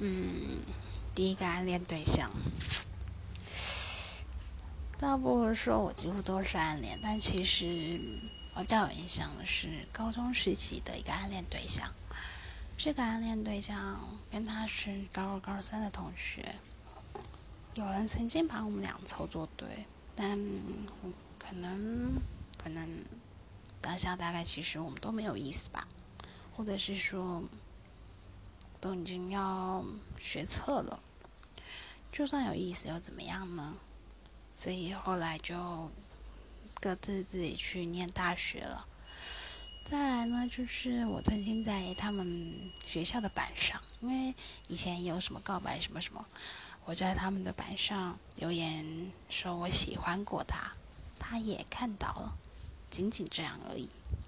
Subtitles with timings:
[0.00, 0.62] 嗯，
[1.12, 2.30] 第一个暗恋对象，
[4.96, 8.00] 倒不如说我几乎都是暗恋，但其实
[8.54, 11.92] 我比较有印象的是高中时期的一个暗恋对象。
[12.76, 13.98] 这个暗恋对象
[14.30, 16.54] 跟他是高二、高三的同学，
[17.74, 19.84] 有人曾经把我们俩凑作对，
[20.14, 20.38] 但
[21.40, 22.12] 可能
[22.62, 22.88] 可能
[23.80, 25.88] 当下大概其实我们都没有意思吧，
[26.56, 27.42] 或者是说。
[29.00, 29.84] 已经要
[30.18, 31.00] 学测了，
[32.10, 33.76] 就算有意思又怎么样呢？
[34.52, 35.90] 所以后来就
[36.80, 38.86] 各自自己去念大学了。
[39.88, 44.34] 再来呢，就是我曾经在他们学校的板上，因为
[44.66, 46.26] 以前有什么告白什么什么，
[46.84, 50.72] 我在他们的板上留言说我喜欢过他，
[51.18, 52.36] 他也看到了，
[52.90, 53.88] 仅仅这样而已。